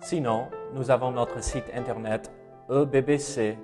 [0.00, 2.30] Sinon, nous avons notre site internet
[2.70, 3.56] ebbc.fr.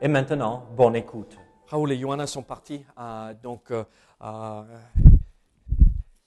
[0.00, 1.36] Et maintenant, bonne écoute.
[1.66, 3.84] Raoul et Johanna sont partis, euh, donc euh,
[4.22, 4.62] euh,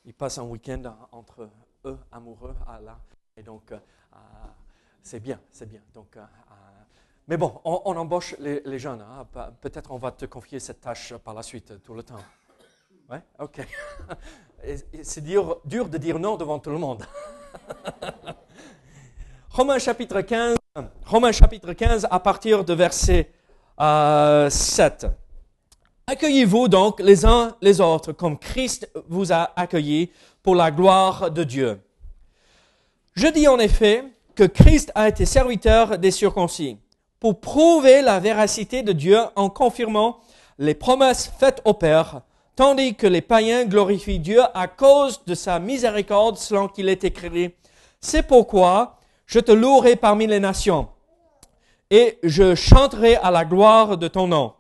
[0.06, 1.50] ils passent un week-end entre
[1.86, 3.00] eux, amoureux, là.
[3.36, 3.74] Et donc,
[5.02, 5.82] c'est bien, c'est bien.
[5.96, 6.18] Donc,
[7.28, 9.02] mais bon, on, embauche les, jeunes.
[9.02, 9.26] hein.
[9.32, 12.20] Pe- Peut-être on va te confier cette tâche par la suite, tout le temps.
[13.10, 13.66] Ouais, ok.
[15.04, 17.04] C'est dur de dire non devant tout le monde.
[19.50, 20.56] Romains chapitre 15,
[21.06, 23.32] Romains chapitre 15 à partir de verset
[23.80, 25.08] euh, 7.
[26.08, 30.12] Accueillez-vous donc les uns les autres comme Christ vous a accueillis
[30.44, 31.80] pour la gloire de Dieu.
[33.14, 34.04] Je dis en effet
[34.36, 36.78] que Christ a été serviteur des circoncis
[37.20, 40.20] pour prouver la véracité de Dieu en confirmant
[40.58, 42.22] les promesses faites au Père,
[42.56, 47.52] tandis que les païens glorifient Dieu à cause de sa miséricorde selon qu'il est écrit.
[48.00, 50.90] C'est pourquoi je te louerai parmi les nations
[51.90, 54.54] et je chanterai à la gloire de ton nom.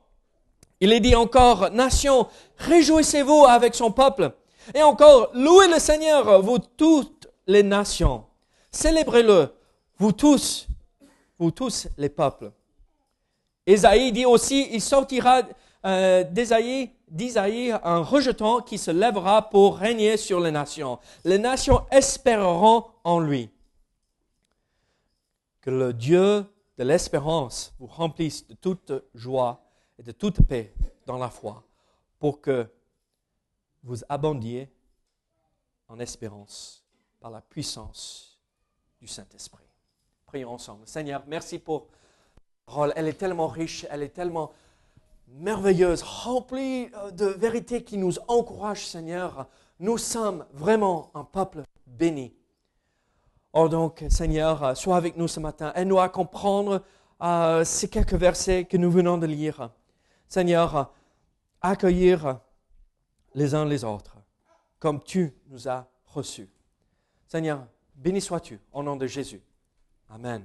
[0.82, 4.34] Il est dit encore, Nation, réjouissez-vous avec son peuple.
[4.76, 8.26] Et encore, louez le Seigneur, vous toutes les nations.
[8.72, 9.54] Célébrez-le,
[9.98, 10.68] vous tous,
[11.40, 12.52] vous tous les peuples.
[13.66, 15.42] Ésaïe dit aussi, il sortira
[15.86, 16.24] euh,
[17.12, 21.00] d'Isaïe un rejeton qui se lèvera pour régner sur les nations.
[21.24, 23.52] Les nations espéreront en lui.
[25.60, 26.46] Que le Dieu
[26.78, 29.64] de l'espérance vous remplisse de toute joie
[30.00, 30.74] et de toute paix
[31.06, 31.64] dans la foi,
[32.18, 32.68] pour que
[33.84, 34.72] vous abondiez
[35.88, 36.84] en espérance
[37.20, 38.40] par la puissance
[39.00, 39.66] du Saint-Esprit.
[40.26, 40.88] Prions ensemble.
[40.88, 41.92] Seigneur, merci pour ta
[42.66, 42.94] parole.
[42.96, 44.52] Elle est tellement riche, elle est tellement
[45.34, 49.48] merveilleuse, remplie euh, de vérités qui nous encouragent, Seigneur.
[49.80, 52.34] Nous sommes vraiment un peuple béni.
[53.54, 55.74] Oh donc, Seigneur, sois avec nous ce matin.
[55.76, 56.84] Aide-nous à comprendre
[57.22, 59.72] euh, ces quelques versets que nous venons de lire.
[60.28, 60.94] Seigneur,
[61.62, 62.40] accueillir
[63.34, 64.18] les uns les autres
[64.82, 66.50] comme tu nous as reçus.
[67.28, 67.66] Seigneur,
[67.96, 69.42] béni sois-tu au nom de Jésus.
[70.10, 70.44] Amen.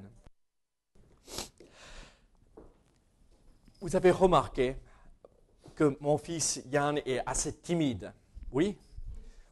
[3.86, 4.74] Vous avez remarqué
[5.76, 8.12] que mon fils Yann est assez timide.
[8.50, 8.76] Oui?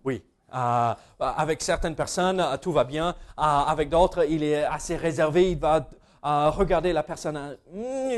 [0.04, 0.24] Oui.
[0.52, 3.10] Euh, avec certaines personnes, euh, tout va bien.
[3.10, 5.52] Euh, avec d'autres, il est assez réservé.
[5.52, 5.88] Il va
[6.24, 7.36] euh, regarder la personne.
[7.36, 7.54] euh,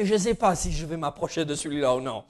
[0.00, 2.24] Hmm, je ne sais pas si je vais m'approcher de celui-là ou non.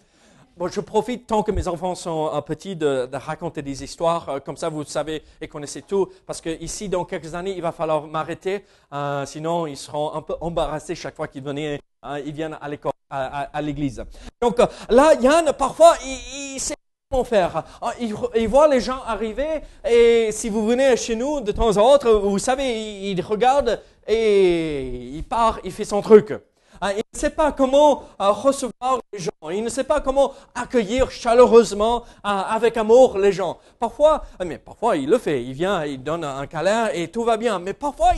[0.57, 4.29] Bon, je profite tant que mes enfants sont euh, petits de, raconter des histoires.
[4.29, 6.09] Euh, comme ça, vous savez et connaissez tout.
[6.27, 8.65] Parce que ici, dans quelques années, il va falloir m'arrêter.
[8.93, 13.62] Euh, sinon, ils seront un peu embarrassés chaque fois qu'ils euh, viennent à l'école, à,
[13.62, 14.03] l'église.
[14.41, 14.59] Donc
[14.89, 16.75] là, Yann, parfois, il, il sait
[17.11, 17.65] comment faire.
[17.83, 17.87] Euh,
[18.34, 22.19] Il, voit les gens arriver et si vous venez chez nous de temps en temps,
[22.21, 24.81] vous savez, il, regarde et
[25.15, 26.33] il part, il fait son truc.
[26.81, 29.50] Hein, Il ne sait pas comment euh, recevoir les gens.
[29.50, 33.59] Il ne sait pas comment accueillir chaleureusement, euh, avec amour, les gens.
[33.78, 35.43] Parfois, euh, mais parfois il le fait.
[35.43, 37.59] Il vient, il donne un câlin et tout va bien.
[37.59, 38.12] Mais parfois,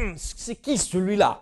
[0.00, 1.40] Hmm, c'est qui celui-là?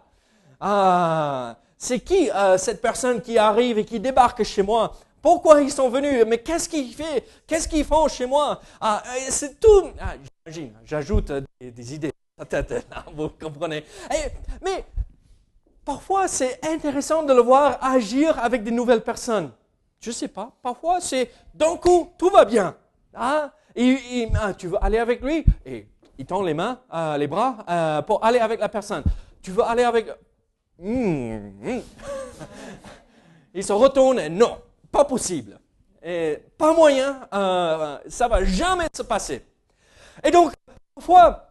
[0.61, 4.95] Ah, C'est qui euh, cette personne qui arrive et qui débarque chez moi?
[5.23, 6.25] Pourquoi ils sont venus?
[6.27, 8.61] Mais qu'est-ce qu'ils font chez moi?
[8.81, 9.91] Ah, et C'est tout.
[10.01, 10.15] Ah,
[10.47, 10.73] J'imagine.
[10.85, 12.13] J'ajoute euh, des, idées.
[12.39, 14.31] à tête, Vous comprenez Et-
[14.63, 14.85] Mais
[15.89, 19.51] Parfois, c'est intéressant de le voir agir avec des nouvelles personnes.
[20.01, 20.53] Je ne sais pas.
[20.63, 22.77] Parfois, c'est d'un coup, tout va bien.
[23.15, 23.51] Ah,
[24.35, 25.47] ah, tu veux aller avec lui?
[25.65, 25.87] Et
[26.19, 29.03] il tend les mains, euh, les bras euh, pour aller avec la personne.
[29.41, 30.09] Tu veux aller avec.
[30.79, 31.81] Hmm, hmm.
[33.55, 34.19] il se retourne.
[34.21, 34.59] et Non,
[34.91, 35.59] pas possible.
[36.57, 37.29] Pas moyen.
[37.33, 39.45] euh, ça va jamais se passer.
[40.25, 40.53] Et donc,
[40.95, 41.49] parfois,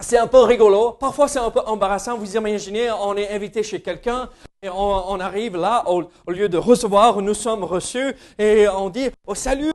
[0.00, 2.16] c'est un peu rigolo, parfois c'est un peu embarrassant.
[2.16, 4.28] Vous imaginez, on est invité chez quelqu'un
[4.62, 9.34] et on, arrive là, au, lieu de recevoir, nous sommes reçus et on dit oh,
[9.34, 9.72] salut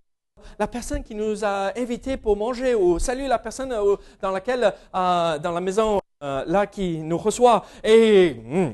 [0.60, 5.52] la personne qui nous a invités pour manger ou salut la personne euh, euh, dans
[5.52, 7.66] la maison euh, là qui nous reçoit.
[7.84, 8.72] Et hmm,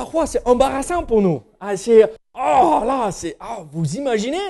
[0.00, 1.42] parfois c'est embarrassant pour nous.
[1.60, 4.48] Ah, c'est oh là, c'est ah, vous imaginez?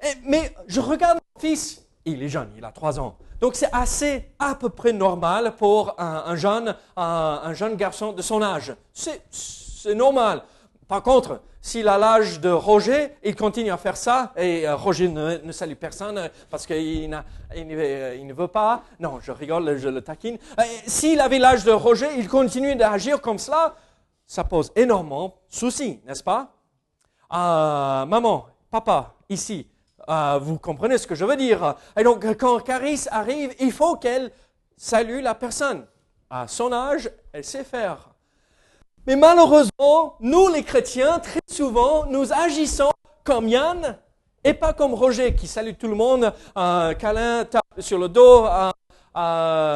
[0.00, 3.16] Et- mais je regarde mon fils, il est jeune, il a trois ans.
[3.40, 8.40] Donc c'est assez à peu près normal pour un, jeune, un, jeune garçon de son
[8.40, 8.72] âge.
[8.92, 10.42] C'est normal.
[10.86, 15.08] Par contre, s'il a l'âge de Roger, il continue à faire ça, et euh, Roger
[15.08, 18.82] ne, salue personne parce qu'il ne veut pas.
[19.00, 20.38] Non, je rigole, je le taquine.
[20.86, 23.74] S'il avait l'âge de Roger, il continue d'agir comme cela,
[24.26, 26.52] ça pose énormément de soucis, n'est-ce pas?
[27.32, 29.66] Euh, Maman, papa, ici,
[30.08, 31.74] euh, vous comprenez ce que je veux dire.
[31.96, 34.30] Et donc, quand Caris arrive, il faut qu'elle
[34.76, 35.86] salue la personne.
[36.30, 38.10] À son âge, elle sait faire.
[39.06, 42.90] Mais malheureusement, nous les chrétiens, très souvent, nous agissons
[43.22, 43.98] comme Yann
[44.42, 48.46] et pas comme Roger qui salue tout le monde, un câlin, tape sur le dos,
[49.14, 49.74] un,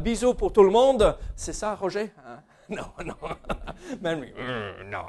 [0.00, 1.16] bisou pour tout le monde.
[1.36, 2.38] C'est ça, Roger hein?
[2.76, 3.14] Non, non.
[4.90, 5.04] non.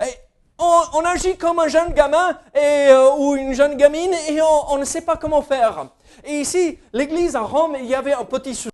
[0.00, 0.14] Et
[0.58, 4.84] on, agit comme un jeune gamin euh, ou une jeune gamine et on, on, ne
[4.84, 5.86] sait pas comment faire.
[6.24, 8.70] Et ici, l'église à Rome, il y avait un petit souci.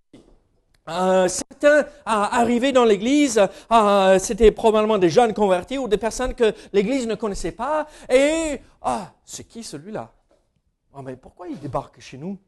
[0.89, 3.41] Euh, certains arrivaient dans l'église,
[3.73, 7.87] euh, c'était probablement des jeunes convertis ou des personnes que l'église ne connaissait pas.
[8.11, 10.11] Et, ah, c'est qui celui-là?
[10.95, 12.39] Ah, mais pourquoi il débarque chez nous?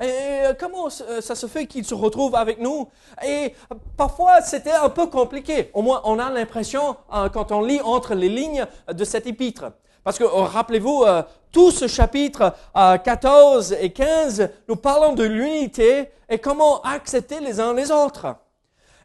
[0.00, 2.88] Et comment ça se fait qu'il se retrouve avec nous?
[3.26, 3.54] Et
[3.96, 5.70] parfois, c'était un peu compliqué.
[5.72, 9.72] Au moins, on a l'impression, euh, quand on lit entre les lignes de cet épître.
[10.04, 16.10] Parce que, euh, rappelez-vous, euh, tout ce chapitre 14 et 15, nous parlons de l'unité
[16.28, 18.26] et comment accepter les uns les autres.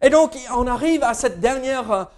[0.01, 2.09] Et donc, on arrive à cette dernière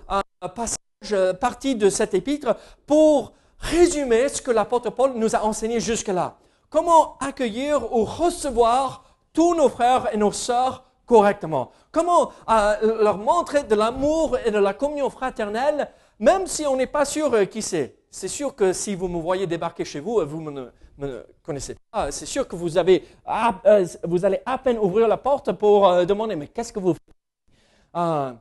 [1.40, 2.56] partie de cet épître
[2.88, 6.38] pour résumer ce que l'apôtre Paul nous a enseigné jusque-là
[6.74, 11.70] comment accueillir ou recevoir tous nos frères et nos sœurs correctement?
[11.92, 16.88] Comment euh, leur montrer de l'amour et de la communion fraternelle, même si on n'est
[16.88, 17.96] pas sûr euh, qui c'est?
[18.10, 20.66] C'est sûr que si vous me voyez débarquer chez vous, vous ne
[20.98, 22.12] me connaissez pas.
[22.12, 26.36] C'est sûr que vous, avez, euh, vous allez à peine ouvrir la porte pour demander,
[26.36, 28.36] mais qu'est-ce que vous faites?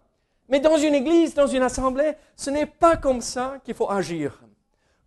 [0.49, 4.41] Mais dans une église, dans une assemblée, ce n'est pas comme ça qu'il faut agir.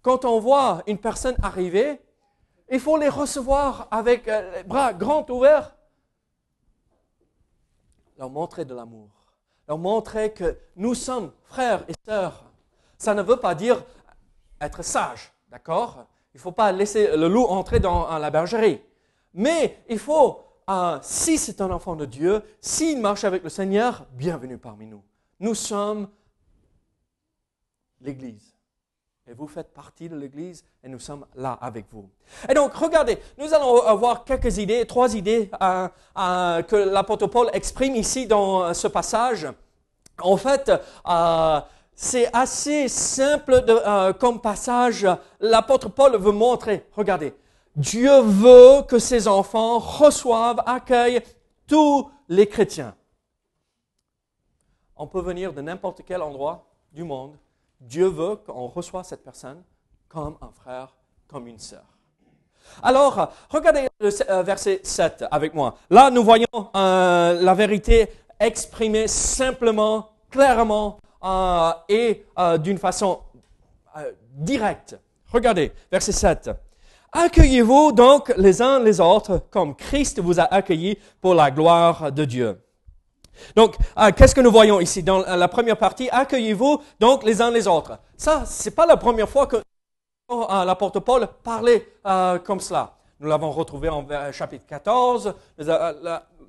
[0.01, 1.99] Quand on voit une personne arriver,
[2.69, 5.75] il faut les recevoir avec euh, les bras grands ouverts.
[8.17, 9.09] Leur montrer de l'amour.
[9.67, 12.45] Leur montrer que nous sommes frères et sœurs.
[12.97, 13.83] Ça ne veut pas dire
[14.61, 16.05] être sage, d'accord?
[16.33, 18.81] Il ne faut pas laisser le loup entrer dans la bergerie.
[19.33, 24.05] Mais il faut, euh, si c'est un enfant de Dieu, s'il marche avec le Seigneur,
[24.13, 25.03] bienvenue parmi nous.
[25.39, 26.07] Nous sommes
[27.99, 28.54] l'Église.
[29.27, 32.07] Et vous faites partie de l'Église et nous sommes là avec vous.
[32.47, 37.49] Et donc, regardez, nous allons avoir quelques idées, trois idées euh, euh, que l'apôtre Paul
[37.51, 39.47] exprime ici dans ce passage.
[40.21, 40.71] En fait,
[41.07, 41.59] euh,
[41.95, 43.63] c'est assez simple
[44.19, 45.07] comme passage.
[45.39, 47.33] L'apôtre Paul veut montrer, regardez,
[47.75, 51.23] Dieu veut que ses enfants reçoivent, accueillent
[51.65, 52.93] tous les chrétiens.
[54.95, 57.35] On peut venir de n'importe quel endroit du monde
[57.79, 59.63] Dieu veut qu'on reçoive cette personne
[60.07, 60.95] comme un frère,
[61.27, 61.83] comme une sœur.
[62.81, 65.75] Alors, regardez le euh, verset 7 avec moi.
[65.89, 72.25] Là, nous voyons euh, la vérité exprimée simplement, clairement euh, et
[72.59, 73.19] d'une façon
[74.31, 74.97] directe.
[75.31, 76.51] Regardez, verset 7.
[77.11, 82.25] Accueillez-vous donc les uns les autres comme Christ vous a accueillis pour la gloire de
[82.25, 82.59] Dieu.
[83.55, 85.03] Donc, euh, qu'est-ce que nous voyons ici?
[85.03, 87.97] Dans la première partie Accueillez-vous donc les uns les autres.
[88.17, 92.93] Ça, c'est pas la première fois que euh, l'apôtre Paul parlait euh, comme cela.
[93.19, 95.33] Nous l'avons retrouvé en chapitre 14,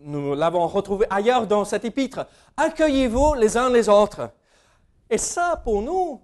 [0.02, 2.26] nous l'avons retrouvé ailleurs dans cet épître.
[2.56, 4.30] Accueillez-vous les uns les autres.
[5.08, 6.20] Et ça, pour nous,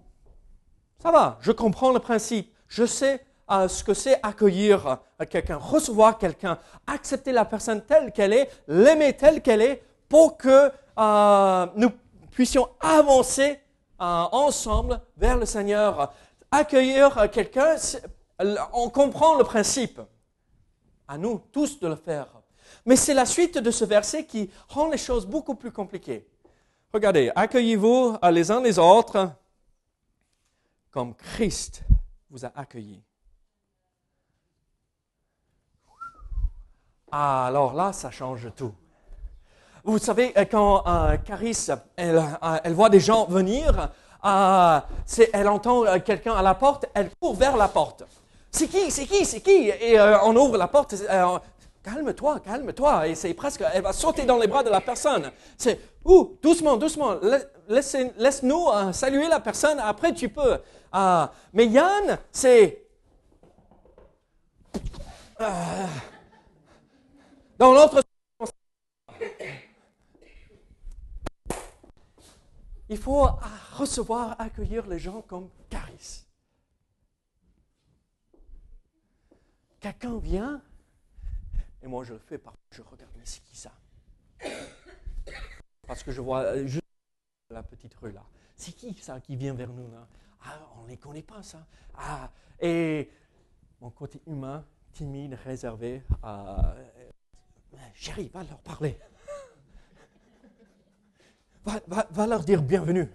[1.00, 1.38] ça va.
[1.40, 2.52] Je comprends le principe.
[2.66, 3.24] Je sais
[3.68, 4.98] ce que c'est accueillir
[5.30, 10.70] quelqu'un, recevoir quelqu'un, accepter la personne telle qu'elle est, l'aimer telle qu'elle est, pour que
[10.98, 11.90] euh, nous
[12.30, 13.58] puissions avancer
[13.98, 16.12] euh, ensemble vers le Seigneur.
[16.50, 17.76] Accueillir quelqu'un,
[18.74, 20.02] on comprend le principe.
[21.08, 22.26] À nous tous de le faire.
[22.84, 26.28] Mais c'est la suite de ce verset qui rend les choses beaucoup plus compliquées.
[26.92, 29.30] Regardez, accueillez-vous les uns les autres
[30.90, 31.84] comme Christ
[32.28, 33.02] vous a accueillis.
[37.10, 38.74] Ah, alors là, ça change tout.
[39.84, 41.16] Vous savez, euh, quand euh,
[41.98, 42.22] euh,
[42.62, 43.90] elle, voit des gens venir,
[44.24, 44.80] euh,
[45.32, 48.04] elle entend quelqu'un à la porte, elle court vers la porte.
[48.50, 49.70] C'est qui, c'est qui, c'est qui?
[49.80, 50.94] Et on ouvre la porte.
[51.82, 53.08] calme-toi, calme-toi.
[53.08, 55.32] Et c'est presque, elle va sauter dans les bras de la personne.
[55.56, 57.16] C'est, ouh, doucement, doucement.
[57.68, 59.80] Laisse-nous saluer la personne.
[59.80, 60.58] Après, tu peux.
[61.52, 62.84] mais Yann, c'est
[67.58, 68.02] dans l'autre
[72.92, 73.26] Il faut
[73.72, 76.26] recevoir, accueillir les gens comme Caris.
[79.80, 80.62] Quelqu'un vient,
[81.80, 83.72] et moi je le fais parce que je regarde, mais c'est qui ça
[85.86, 86.84] Parce que je vois juste
[87.48, 88.26] la petite rue là.
[88.56, 90.06] C'est qui ça qui vient vers nous là?
[90.44, 91.66] Ah, on ne les connaît pas ça.
[91.94, 92.30] Ah,
[92.60, 93.10] et
[93.80, 96.56] mon côté humain, timide, réservé, euh,
[97.94, 98.98] chérie, va leur parler.
[101.64, 103.08] Va, leur dire bienvenue.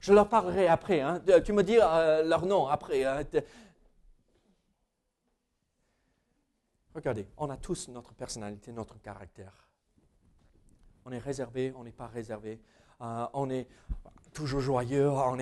[0.00, 1.00] Je leur parlerai après.
[1.00, 1.22] Hein.
[1.44, 3.04] Tu me dis euh, leur nom après.
[3.04, 3.22] Hein.
[6.94, 9.68] Regardez, on a tous notre personnalité, notre caractère.
[11.04, 12.60] On est réservé, on n'est pas réservé.
[13.00, 13.68] Euh, on est
[14.34, 15.38] toujours joyeux, on,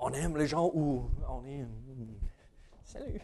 [0.00, 1.66] on aime les gens ou on est...
[2.84, 3.20] Salut.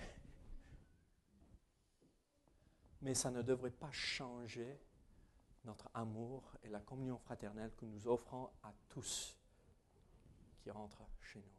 [3.02, 4.80] Mais ça ne devrait pas changer
[5.68, 9.36] notre amour et la communion fraternelle que nous offrons à tous
[10.62, 11.54] qui rentrent chez nous.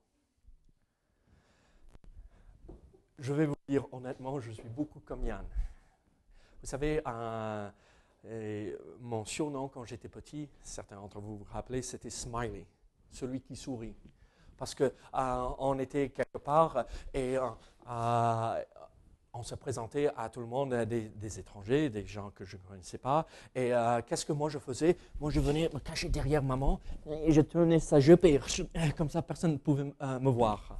[3.19, 5.45] Je vais vous dire honnêtement, je suis beaucoup comme Yann.
[6.61, 7.01] Vous savez,
[8.99, 12.65] mon surnom quand j'étais petit, certains d'entre vous vous rappelez, c'était Smiley,
[13.11, 13.95] celui qui sourit.
[14.57, 17.47] Parce qu'on euh, était quelque part et euh,
[17.87, 18.63] euh,
[19.33, 22.97] on se présentait à tout le monde, des, étrangers, des gens que je ne connaissais
[22.97, 23.25] pas.
[23.55, 23.71] Et
[24.07, 24.97] qu'est-ce que moi je faisais?
[25.19, 28.25] Moi je venais me cacher derrière maman et je tenais sa jupe
[28.97, 30.79] comme ça personne ne pouvait me voir.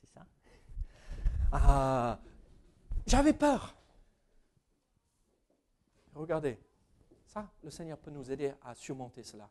[0.00, 2.18] C'est ça
[3.06, 3.74] J'avais peur.
[6.14, 6.58] Regardez,
[7.26, 9.48] ça, le Seigneur peut nous aider à surmonter cela.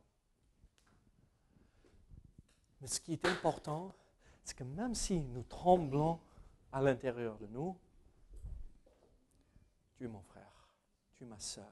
[2.80, 3.92] Mais ce qui est important,
[4.44, 6.20] c'est que même si nous tremblons
[6.72, 7.76] à l'intérieur de nous,
[10.02, 10.68] tu es mon frère,
[11.16, 11.64] tu es ma sœur.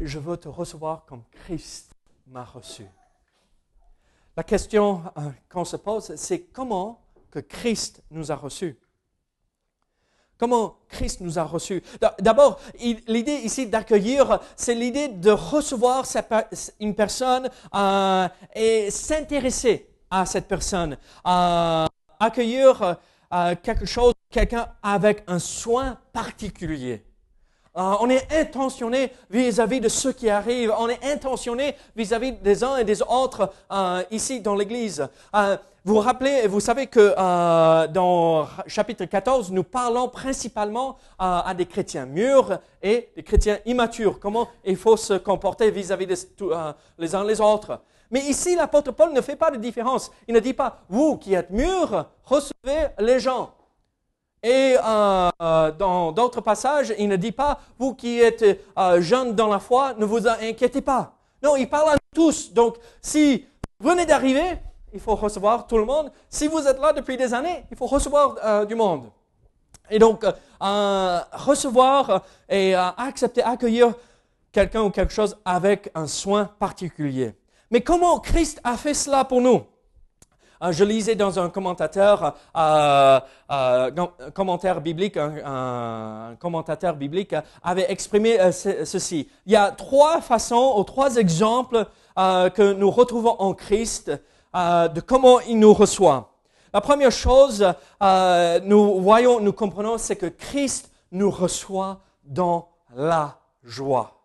[0.00, 1.94] Je veux te recevoir comme Christ
[2.26, 2.84] m'a reçu.
[4.36, 8.76] La question euh, qu'on se pose, c'est comment que Christ nous a reçus.
[10.38, 11.84] Comment Christ nous a reçus.
[12.18, 12.60] D'abord,
[13.06, 16.04] l'idée ici d'accueillir, c'est l'idée de recevoir
[16.80, 20.98] une personne euh, et s'intéresser à cette personne.
[21.24, 21.86] Euh,
[22.18, 22.98] accueillir
[23.32, 27.04] euh, quelque chose, quelqu'un avec un soin particulier.
[27.74, 30.74] on est intentionné vis-à-vis de ceux qui arrivent.
[30.78, 33.52] On est intentionné vis-à-vis des uns et des autres
[34.10, 35.08] ici dans l'Église.
[35.88, 41.54] Vous vous rappelez, vous savez que euh, dans chapitre 14, nous parlons principalement euh, à
[41.54, 46.74] des chrétiens mûrs et des chrétiens immatures, comment il faut se comporter vis-à-vis des euh,
[46.98, 47.80] les uns les autres.
[48.10, 50.10] Mais ici, l'apôtre Paul ne fait pas de différence.
[50.26, 53.54] Il ne dit pas, vous qui êtes mûrs, recevez les gens.
[54.42, 58.44] Et dans d'autres passages, il ne dit pas, vous qui êtes
[58.98, 61.14] jeunes dans la foi, ne vous inquiétez pas.
[61.42, 62.52] Non, il parle à tous.
[62.52, 63.46] Donc, si
[63.80, 64.58] vous venez d'arriver,
[64.92, 66.10] il faut recevoir tout le monde.
[66.28, 69.10] Si vous êtes là depuis des années, il faut recevoir euh, du monde.
[69.90, 73.94] Et donc, euh, recevoir et euh, accepter, accueillir
[74.52, 77.34] quelqu'un ou quelque chose avec un soin particulier.
[77.70, 79.62] Mais comment Christ a fait cela pour nous?
[80.70, 83.20] Je lisais dans un commentateur, euh,
[84.34, 89.28] commentaire biblique, un, commentateur biblique avait exprimé ceci.
[89.46, 91.86] Il y a trois façons ou trois exemples
[92.16, 94.10] que nous retrouvons en Christ
[94.56, 96.32] euh, de comment il nous reçoit.
[96.72, 97.66] La première chose,
[98.02, 104.17] euh, nous voyons, nous comprenons, c'est que Christ nous reçoit dans la joie.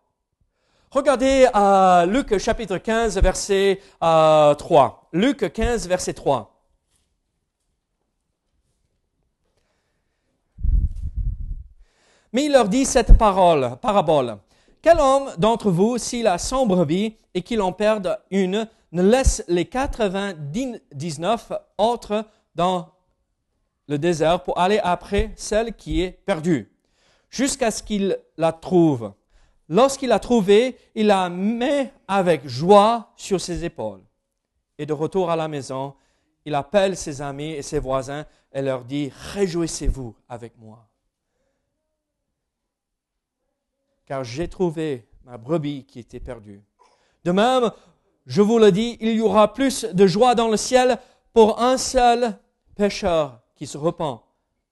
[0.94, 5.10] Regardez euh, Luc chapitre 15, verset 3.
[5.12, 6.56] Luc 15, verset 3.
[12.32, 14.38] Mais il leur dit cette parole, parabole.
[14.84, 19.44] Quel homme d'entre vous, s'il a sombre vie et qu'il en perde une, ne laisse
[19.48, 22.24] les 99 autres
[22.54, 22.90] dans
[23.88, 26.72] le désert pour aller après celle qui est perdue,
[27.32, 29.14] jusqu'à ce qu'il la trouve?
[29.70, 34.04] Lorsqu'il l'a trouvée, il la met avec joie sur ses épaules.
[34.78, 35.94] Et de retour à la maison,
[36.46, 40.88] il appelle ses amis et ses voisins et leur dit, Réjouissez-vous avec moi.
[44.06, 46.62] Car j'ai trouvé ma brebis qui était perdue.
[47.24, 47.72] De même,
[48.26, 50.98] je vous le dis, il y aura plus de joie dans le ciel
[51.32, 52.38] pour un seul
[52.76, 54.22] pécheur qui se repent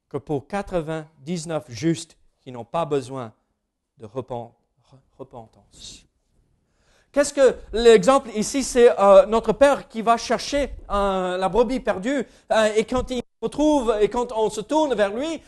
[0.09, 3.33] que pour 99 justes qui n'ont pas besoin
[3.97, 4.05] de
[5.17, 6.05] repentance.
[7.11, 12.25] Qu'est-ce que l'exemple ici, c'est euh, notre Père qui va chercher euh, la brebis perdue
[12.53, 15.41] euh, et quand il retrouve et quand on se tourne vers lui,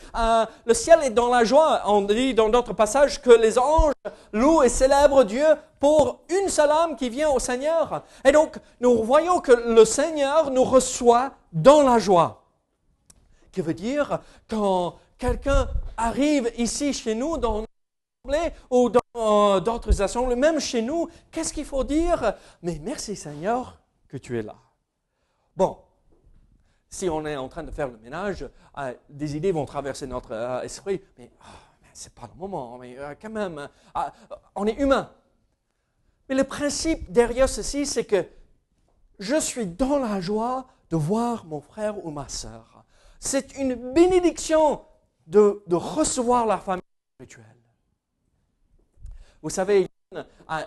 [0.66, 1.80] le ciel est dans la joie.
[1.86, 3.94] On dit dans d'autres passages que les anges
[4.32, 5.46] louent et célèbrent Dieu
[5.78, 8.02] pour une seule âme qui vient au Seigneur.
[8.24, 12.42] Et donc, nous voyons que le Seigneur nous reçoit dans la joie.
[13.52, 14.18] Qui veut dire
[14.50, 17.64] quand quelqu'un arrive ici chez nous dans
[18.70, 22.34] ou dans d'autres assemblées, même chez nous, qu'est-ce qu'il faut dire?
[22.62, 24.56] Mais merci Seigneur que tu es là.
[25.56, 25.78] Bon,
[26.88, 30.32] si on est en train de faire le ménage, euh, des idées vont traverser notre
[30.32, 31.46] euh, esprit, mais, oh,
[31.82, 33.68] mais ce n'est pas le moment, mais euh, quand même,
[34.56, 35.10] on est humain.
[36.28, 38.26] Mais le principe derrière ceci, c'est que
[39.20, 42.84] je suis dans la joie de voir mon frère ou ma sœur.
[43.20, 44.82] C'est une bénédiction
[45.26, 46.82] de recevoir la famille
[47.16, 47.63] spirituelle.
[49.44, 49.86] Vous savez,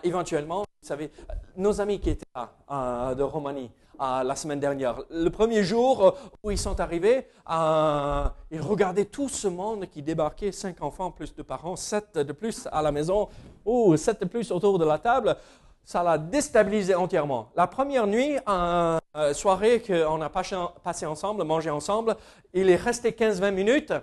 [0.04, 1.10] éventuellement, vous savez,
[1.56, 6.12] nos amis qui étaient là, de Roumanie, la semaine dernière, le premier jour euh,
[6.44, 11.42] où ils sont arrivés, ils regardaient tout ce monde qui débarquait, cinq enfants plus de
[11.42, 13.30] parents, sept de plus à la maison,
[13.66, 15.36] ou sept de plus autour de la table.
[15.84, 17.50] Ça l'a déstabilisé entièrement.
[17.56, 19.00] La première nuit, euh,
[19.34, 22.16] soirée qu'on a passé ensemble, mangé ensemble,
[22.54, 23.94] il est resté 15-20 minutes.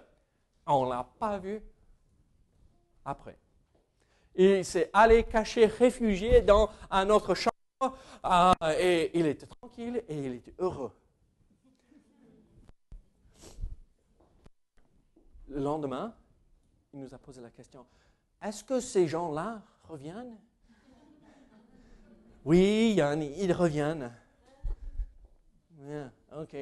[0.66, 1.62] On ne l'a pas vu
[3.04, 3.38] après.
[4.36, 10.16] Il s'est allé cacher, réfugié dans un autre chambre, euh, et il était tranquille et
[10.16, 10.92] il était heureux.
[15.48, 16.14] Le lendemain,
[16.92, 17.86] il nous a posé la question,
[18.42, 20.36] est-ce que ces gens-là reviennent?
[22.44, 24.12] Oui, Yann, ils reviennent.
[26.36, 26.56] ok.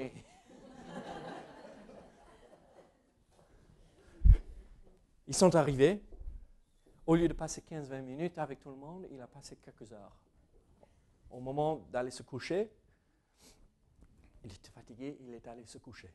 [5.27, 6.03] Ils sont arrivés,
[7.07, 10.17] au lieu de passer 15-20 minutes avec tout le monde, il a passé quelques heures.
[11.31, 12.71] Au moment d'aller se coucher,
[14.45, 16.13] il était fatigué, il est allé se coucher.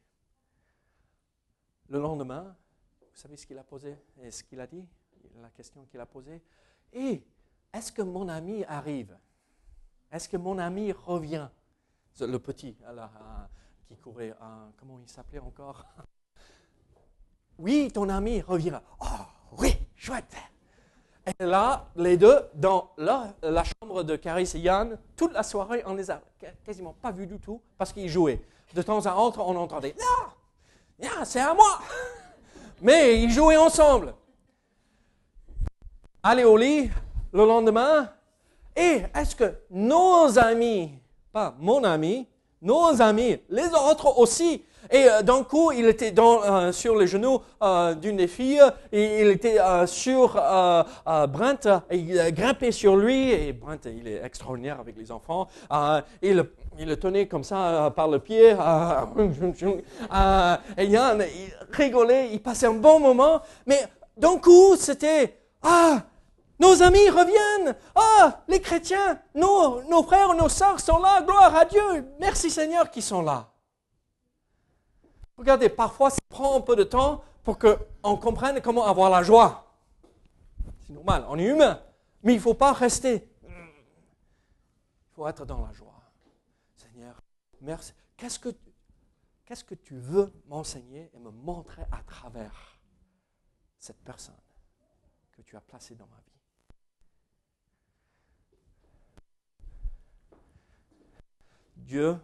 [1.90, 2.56] Le lendemain,
[3.02, 4.86] vous savez ce qu'il a posé et ce qu'il a dit?
[5.42, 6.42] La question qu'il a posée.
[6.94, 7.24] Et
[7.74, 9.18] est-ce que mon ami arrive?
[10.12, 11.50] Est-ce que mon ami revient
[12.20, 13.08] Le petit euh,
[13.88, 14.34] qui courait,
[14.78, 15.86] comment il s'appelait encore?
[17.60, 18.80] Oui, ton ami revient.
[19.00, 19.06] Oh,
[19.58, 20.36] oui, chouette
[21.28, 25.94] et là, les deux, dans la, chambre de Caris et Yann, toute la soirée, on
[25.94, 26.22] les a
[26.66, 28.42] quasiment pas vus du tout parce qu'ils jouaient.
[28.74, 31.80] De temps à autre, on entendait Non, c'est à moi
[32.82, 34.14] Mais ils jouaient ensemble.
[36.24, 36.90] Aller au lit
[37.34, 38.10] le lendemain,
[38.76, 40.94] et est-ce que nos amis,
[41.34, 42.28] pas mon ami,
[42.62, 47.42] nos amis, les autres aussi, et euh, d'un coup, il était euh, sur les genoux
[47.62, 53.54] euh, d'une des filles, et il était sur Brent, et il grimpait sur lui, et
[53.54, 55.48] Brent, il est extraordinaire avec les enfants,
[56.22, 56.46] il,
[56.80, 58.50] le tenait comme ça par le pied,
[60.78, 63.80] et Yann, il rigolait, il passait un bon moment, mais
[64.16, 66.02] d'un coup, c'était, ah,
[66.60, 67.76] nos amis reviennent.
[67.94, 71.22] Ah, les chrétiens, nos, nos frères, nos sœurs sont là.
[71.22, 72.14] Gloire à Dieu.
[72.20, 73.48] Merci Seigneur qu'ils sont là.
[75.38, 79.66] Regardez, parfois, ça prend un peu de temps pour qu'on comprenne comment avoir la joie.
[80.86, 81.82] C'est normal, on est humain.
[82.24, 83.30] Mais il ne faut pas rester.
[83.48, 86.02] Il faut être dans la joie.
[86.76, 87.22] Seigneur,
[87.62, 87.94] merci.
[88.18, 92.80] Qu'est-ce que, que tu veux m'enseigner et me montrer à travers
[93.78, 94.36] cette personne
[95.32, 96.24] que tu as placée dans ma vie?
[101.76, 102.18] Dieu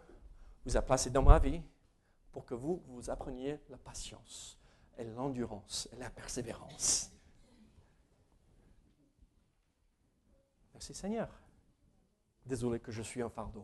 [0.66, 1.62] vous a placé dans ma vie
[2.34, 4.58] pour que vous, vous appreniez la patience
[4.98, 7.12] et l'endurance et la persévérance.
[10.74, 11.30] Merci Seigneur.
[12.46, 13.64] Désolé que je suis un fardeau.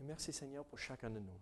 [0.00, 1.38] Merci Seigneur pour chacun de nous.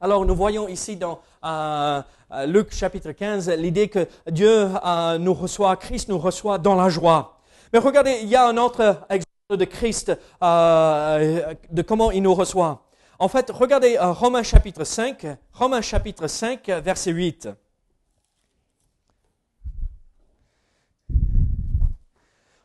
[0.00, 5.34] Alors nous voyons ici dans euh, euh, Luc chapitre 15 l'idée que Dieu euh, nous
[5.34, 7.40] reçoit, Christ nous reçoit dans la joie.
[7.72, 12.34] Mais regardez, il y a un autre exemple de Christ, euh, de comment il nous
[12.34, 12.82] reçoit.
[13.18, 17.48] En fait, regardez euh, Romains chapitre 5, Romains chapitre 5, verset 8.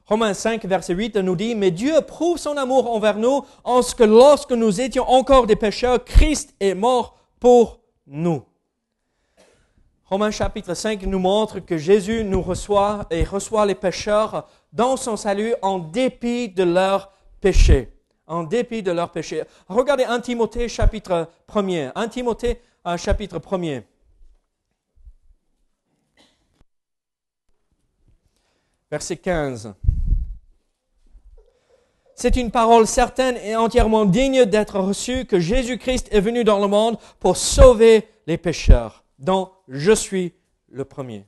[0.08, 3.96] Romains 5, verset 8 nous dit, Mais Dieu prouve son amour envers nous en ce
[3.96, 8.44] que lorsque nous étions encore des pécheurs, Christ est mort pour nous.
[10.14, 15.18] Romains chapitre 5 nous montre que Jésus nous reçoit et reçoit les pécheurs dans son
[15.18, 17.92] salut en dépit de leurs péchés.
[18.28, 19.42] En dépit de leurs péchés.
[19.68, 21.94] Regardez 1 Timothée chapitre 1er.
[21.96, 22.62] 1 Timothée
[22.96, 23.82] chapitre 1er.
[28.92, 29.74] verset 15.
[32.14, 36.68] C'est une parole certaine et entièrement digne d'être reçue que Jésus-Christ est venu dans le
[36.68, 40.34] monde pour sauver les pécheurs, dont je suis
[40.70, 41.26] le premier.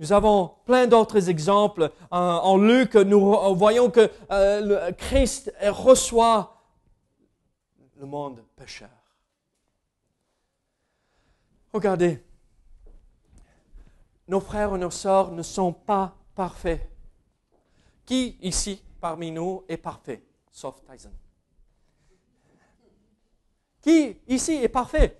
[0.00, 1.92] Nous avons plein d'autres exemples.
[2.10, 6.56] En, Luc, nous voyons que euh, le Christ reçoit
[7.98, 8.88] le monde pécheur.
[11.72, 12.24] Regardez,
[14.26, 16.90] nos frères et nos sœurs ne sont pas parfaits.
[18.04, 21.12] Qui ici parmi nous est parfait, sauf Tyson
[23.82, 25.19] Qui ici est parfait?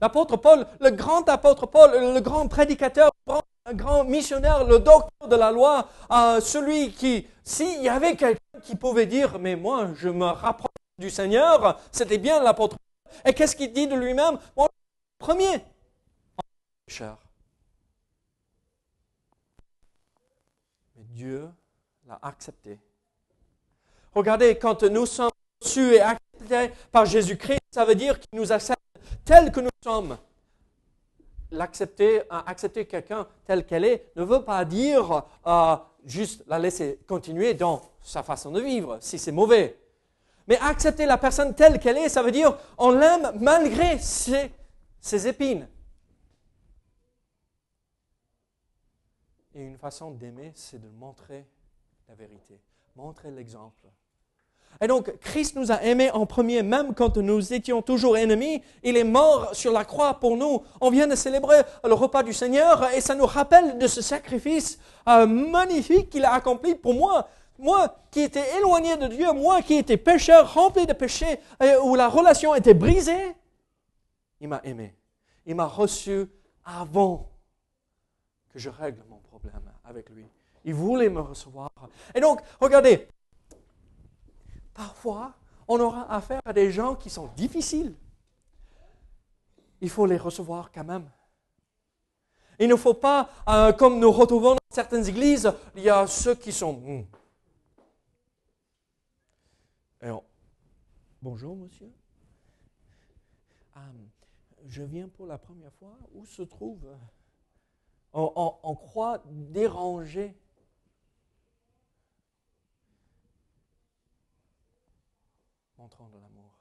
[0.00, 5.36] L'apôtre Paul, le grand apôtre Paul, le grand prédicateur, le grand missionnaire, le docteur de
[5.36, 10.08] la loi, euh, celui qui, s'il y avait quelqu'un qui pouvait dire, mais moi, je
[10.08, 13.20] me rapproche du Seigneur, c'était bien l'apôtre Paul.
[13.26, 14.38] Et qu'est-ce qu'il dit de lui-même?
[14.56, 14.68] Moi,
[15.18, 15.64] premier.
[20.96, 21.50] Mais Dieu
[22.06, 22.78] l'a accepté.
[24.14, 28.80] Regardez, quand nous sommes reçus et acceptés par Jésus-Christ, ça veut dire qu'il nous accepte
[29.24, 30.18] tel que nous sommes.
[31.52, 37.54] L'accepter, accepter quelqu'un tel qu'elle est, ne veut pas dire euh, juste la laisser continuer
[37.54, 39.76] dans sa façon de vivre, si c'est mauvais.
[40.46, 45.68] Mais accepter la personne telle qu'elle est, ça veut dire on l'aime malgré ses épines.
[49.54, 51.46] Et une façon d'aimer, c'est de montrer
[52.08, 52.60] la vérité,
[52.94, 53.86] montrer l'exemple.
[54.82, 58.62] Et donc, Christ nous a aimés en premier, même quand nous étions toujours ennemis.
[58.82, 60.62] Il est mort sur la croix pour nous.
[60.80, 64.78] On vient de célébrer le repas du Seigneur et ça nous rappelle de ce sacrifice
[65.06, 67.28] euh, magnifique qu'il a accompli pour moi.
[67.58, 71.38] Moi qui étais éloigné de Dieu, moi qui étais pécheur, rempli de péchés,
[71.82, 73.34] où la relation était brisée,
[74.40, 74.94] il m'a aimé.
[75.44, 76.26] Il m'a reçu
[76.64, 77.28] avant
[78.48, 80.26] que je règle mon problème avec lui.
[80.64, 81.70] Il voulait me recevoir.
[82.14, 83.08] Et donc, regardez,
[84.74, 85.34] Parfois,
[85.68, 87.94] on aura affaire à des gens qui sont difficiles.
[89.80, 91.08] Il faut les recevoir quand même.
[92.58, 96.34] Il ne faut pas, euh, comme nous retrouvons dans certaines églises, il y a ceux
[96.34, 96.74] qui sont...
[96.74, 97.04] Hmm.
[101.22, 101.90] bonjour monsieur.
[104.66, 105.96] Je viens pour la première fois.
[106.14, 106.86] Où se trouve
[108.12, 110.36] on croit déranger
[115.80, 116.52] montrant de l'amour.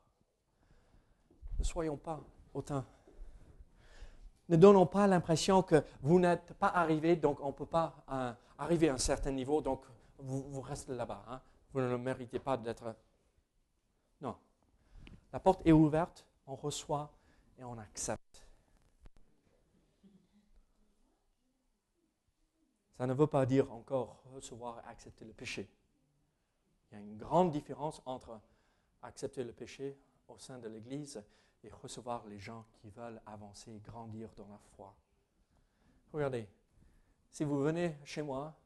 [1.59, 2.21] Ne soyons pas
[2.53, 2.85] hautains.
[4.47, 8.33] Ne donnons pas l'impression que vous n'êtes pas arrivé, donc on ne peut pas euh,
[8.57, 9.83] arriver à un certain niveau, donc
[10.19, 11.23] vous, restez là-bas.
[11.27, 11.41] Hein.
[11.73, 12.95] Vous ne méritez pas d'être.
[14.21, 14.37] Non.
[15.33, 17.11] La porte est ouverte, on reçoit
[17.57, 18.47] et on accepte.
[22.97, 25.69] Ça ne veut pas dire encore recevoir et accepter le péché.
[26.91, 28.39] Il y a une grande différence entre
[29.01, 31.23] accepter le péché au sein de l'Église
[31.63, 34.95] et recevoir les gens qui veulent avancer et grandir dans la foi.
[36.13, 36.47] Regardez,
[37.29, 38.57] si vous venez chez moi,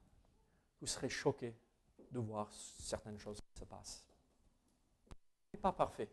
[0.79, 1.55] vous serez choqué
[2.11, 4.05] de voir certaines choses qui se passent.
[5.09, 6.09] Ce n'est pas parfait.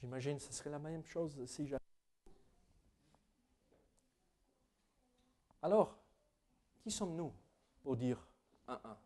[0.00, 1.80] J'imagine que ce serait la même chose si j'avais.
[5.62, 5.96] Alors,
[6.82, 7.32] qui sommes-nous
[7.82, 8.26] pour dire
[8.68, 8.98] un un?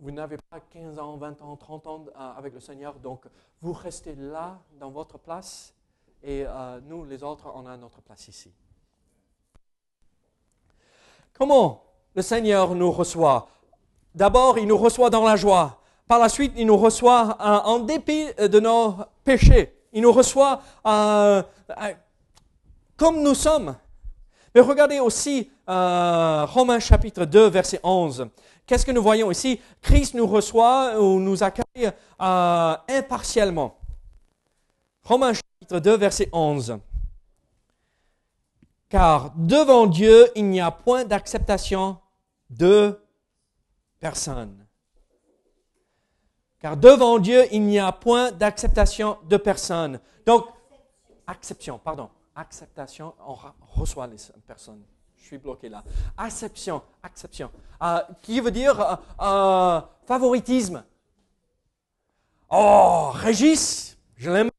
[0.00, 3.24] Vous n'avez pas 15 ans, 20 ans, 30 ans euh, avec le Seigneur, donc
[3.60, 5.74] vous restez là dans votre place
[6.22, 8.52] et euh, nous, les autres, on a notre place ici.
[11.32, 11.82] Comment
[12.14, 13.48] le Seigneur nous reçoit?
[14.14, 15.80] D'abord, il nous reçoit dans la joie.
[16.06, 19.74] Par la suite, il nous reçoit euh, en dépit de nos péchés.
[19.92, 20.60] Il nous reçoit
[22.96, 23.76] comme nous sommes.
[24.58, 28.28] Mais regardez aussi Romains chapitre 2, verset 11.
[28.66, 29.60] Qu'est-ce que nous voyons ici?
[29.80, 33.78] Christ nous reçoit ou nous accueille euh, impartialement.
[35.04, 36.76] Romains chapitre 2, verset 11.
[38.88, 41.96] Car devant Dieu, il n'y a point d'acceptation
[42.50, 42.98] de
[44.00, 44.66] personne.
[46.58, 50.00] Car devant Dieu, il n'y a point d'acceptation de personne.
[50.26, 50.46] Donc,
[51.28, 53.36] acception, pardon, acceptation, on
[53.74, 54.82] reçoit les personnes
[55.18, 55.82] je suis bloqué là.
[56.16, 57.50] Acception, acception.
[57.82, 60.84] Euh, qui veut dire euh, euh, favoritisme?
[62.48, 64.50] Oh, Régis, je l'aime.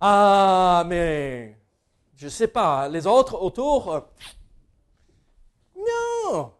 [0.00, 1.58] Ah, mais
[2.14, 4.06] je ne sais pas, les autres autour.
[5.76, 6.52] non.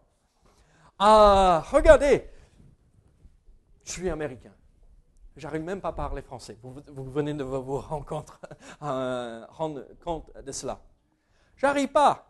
[0.99, 2.29] Ah, regardez,
[3.85, 4.53] je suis américain.
[5.39, 6.59] J'arrive même pas à parler français.
[6.63, 7.77] Vous, venez de vous
[8.83, 10.81] euh, rendre compte de cela.
[11.57, 12.27] J'arrive pas.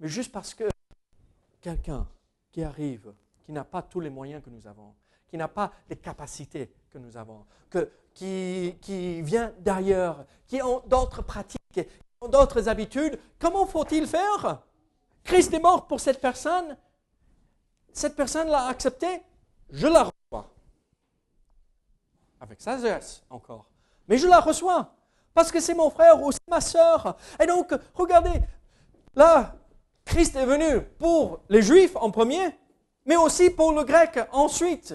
[0.00, 0.64] Mais juste parce que
[1.60, 2.08] quelqu'un
[2.50, 4.94] qui arrive, qui n'a pas tous les moyens que nous avons,
[5.28, 10.82] qui n'a pas les capacités que nous avons, que, qui, qui vient d'ailleurs, qui ont
[10.86, 11.86] d'autres pratiques, qui
[12.20, 14.62] ont d'autres habitudes, comment faut-il faire?
[15.22, 16.76] Christ est mort pour cette personne.
[17.92, 19.22] Cette personne l'a accepté.
[19.70, 20.10] Je la.
[22.42, 23.66] Avec sagesse encore.
[24.08, 24.92] Mais je la reçois.
[25.32, 27.16] Parce que c'est mon frère ou c'est ma soeur.
[27.40, 28.42] Et donc, regardez,
[29.14, 29.54] là,
[30.04, 32.48] Christ est venu pour les Juifs en premier,
[33.06, 34.92] mais aussi pour le grec ensuite.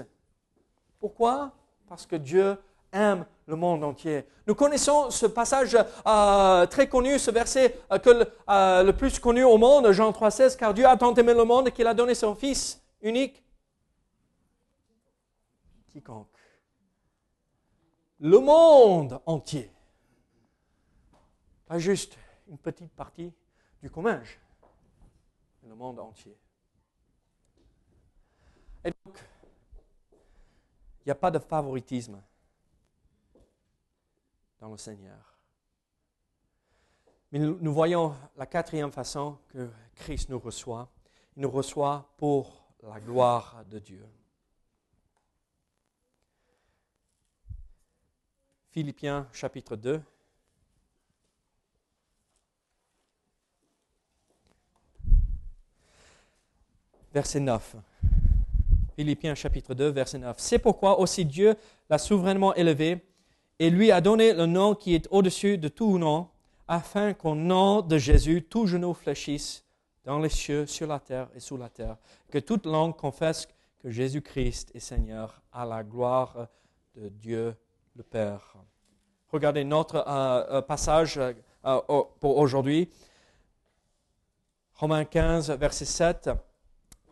[0.99, 1.53] Pourquoi?
[1.87, 2.57] Parce que Dieu
[2.91, 4.25] aime le monde entier.
[4.45, 9.57] Nous connaissons ce passage euh, très connu, ce verset euh, euh, le plus connu au
[9.57, 12.81] monde, Jean 3,16, car Dieu a tant aimé le monde qu'il a donné son Fils
[13.01, 13.41] unique.
[15.93, 16.36] Quiconque.
[18.19, 19.71] Le monde entier.
[21.65, 23.31] Pas juste une petite partie
[23.81, 24.39] du comminge,
[25.63, 26.35] le monde entier.
[28.83, 29.19] Et donc,
[31.01, 32.21] il n'y a pas de favoritisme
[34.59, 35.37] dans le Seigneur.
[37.31, 40.89] Mais nous, voyons la quatrième façon que Christ nous reçoit.
[41.35, 44.07] Il nous reçoit pour la gloire de Dieu.
[48.77, 49.99] Philippiens chapitre 2.
[57.11, 57.75] Verset 9.
[58.95, 60.35] Philippiens chapitre 2, verset 9.
[60.37, 61.55] C'est pourquoi aussi Dieu
[61.89, 63.03] l'a souverainement élevé
[63.57, 66.29] et lui a donné le nom qui est au-dessus de tout nom,
[66.67, 69.65] afin qu'au nom de Jésus, tout genou fléchisse
[70.05, 71.97] dans les cieux, sur la terre et sous la terre,
[72.29, 73.47] que toute langue confesse
[73.79, 76.47] que Jésus-Christ est Seigneur, à la gloire
[76.93, 77.55] de Dieu
[77.97, 78.53] le Père.
[79.31, 81.81] Regardez notre euh, euh, passage euh,
[82.19, 82.89] pour aujourd'hui.
[84.75, 86.29] Romains 15, verset 7,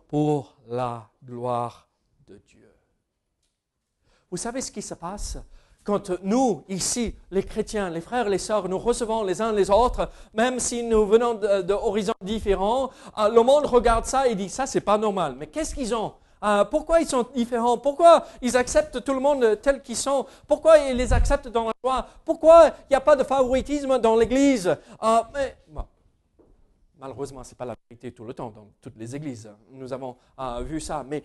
[0.07, 1.87] pour la gloire
[2.27, 2.71] de Dieu.
[4.29, 5.39] Vous savez ce qui se passe?
[5.83, 10.09] Quand nous, ici, les chrétiens, les frères les sœurs, nous recevons les uns les autres,
[10.35, 14.97] même si nous venons d'horizons différents, le monde regarde ça et dit, ça, c'est pas
[14.97, 15.35] normal.
[15.37, 16.13] Mais qu'est-ce qu'ils ont?
[16.45, 17.77] Euh, Pourquoi ils sont différents?
[17.77, 20.25] Pourquoi ils acceptent tout le monde tel qu'ils sont?
[20.47, 24.15] Pourquoi ils les acceptent dans la joie Pourquoi il n'y a pas de favoritisme dans
[24.15, 24.67] l'Église?
[24.67, 25.57] Euh, mais,
[26.97, 29.51] Malheureusement, ce n'est pas la vérité tout le temps dans toutes les églises.
[29.69, 30.15] Nous avons
[30.61, 31.05] vu ça.
[31.07, 31.23] Mais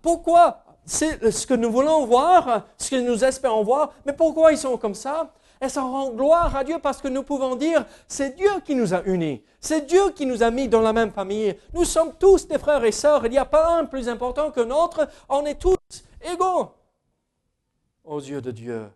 [0.00, 0.62] pourquoi?
[0.84, 3.92] C'est ce que nous voulons voir, ce que nous espérons voir.
[4.06, 5.30] Mais pourquoi ils sont comme ça?
[5.60, 8.94] Et ça rend gloire à Dieu parce que nous pouvons dire, c'est Dieu qui nous
[8.94, 9.42] a unis.
[9.60, 11.56] C'est Dieu qui nous a mis dans la même famille.
[11.74, 13.26] Nous sommes tous des frères et sœurs.
[13.26, 15.08] Il n'y a pas un plus important que l'autre.
[15.28, 15.76] On est tous
[16.32, 16.70] égaux
[18.04, 18.88] aux yeux de Dieu.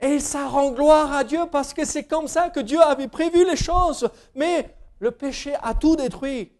[0.00, 3.44] Et ça rend gloire à Dieu parce que c'est comme ça que Dieu avait prévu
[3.44, 4.08] les choses.
[4.34, 6.52] Mais le péché a tout détruit.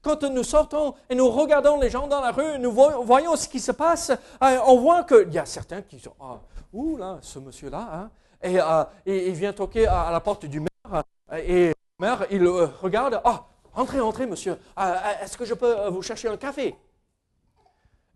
[0.00, 3.60] Quand nous sortons et nous regardons les gens dans la rue, nous voyons ce qui
[3.60, 6.38] se passe, euh, on voit qu'il y a certains qui sont, ah,
[6.72, 8.10] ouh là, ce monsieur-là, hein,
[8.44, 13.20] euh, et, il vient toquer à, la porte du maire, et le maire, il regarde,
[13.24, 16.76] ah, entrez, entrez, monsieur, euh, est-ce que je peux vous chercher un café?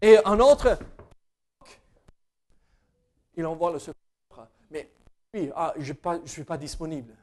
[0.01, 0.79] Et un autre,
[3.37, 4.91] il envoie le secrétaire, mais
[5.35, 7.17] oui, ah, je ne suis pas disponible.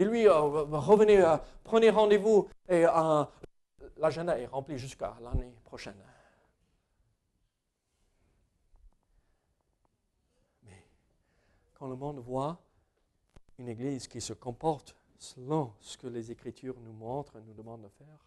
[0.00, 3.24] Dis-lui, euh, revenez, euh, prenez rendez-vous et euh,
[3.98, 6.02] l'agenda est rempli jusqu'à l'année prochaine.
[10.62, 10.86] Mais
[11.80, 12.58] quand le monde voit
[13.58, 17.84] une église qui se comporte selon ce que les Écritures nous montrent et nous demandent
[17.84, 18.18] de faire,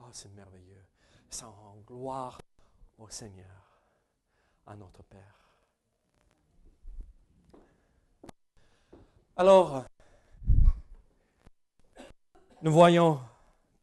[0.00, 0.84] oh, c'est merveilleux.
[1.30, 2.40] Ça rend gloire
[2.98, 3.78] au Seigneur,
[4.66, 5.38] à notre Père.
[9.36, 9.84] Alors,
[12.60, 13.20] nous voyons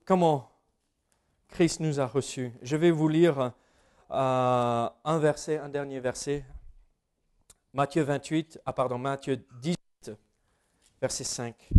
[0.04, 0.52] comment
[1.48, 2.52] Christ nous a reçus.
[2.62, 3.54] Je vais vous lire
[4.12, 6.44] euh, un verset, un dernier verset.
[7.74, 10.12] Matthieu 28, ah pardon, Matthieu 18,
[11.00, 11.70] verset 5.